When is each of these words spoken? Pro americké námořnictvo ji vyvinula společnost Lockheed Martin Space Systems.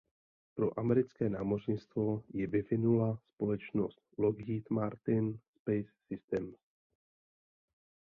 Pro 0.55 0.79
americké 0.79 1.29
námořnictvo 1.29 2.23
ji 2.33 2.47
vyvinula 2.47 3.17
společnost 3.17 3.99
Lockheed 4.17 4.69
Martin 4.69 5.39
Space 5.57 5.91
Systems. 6.07 6.57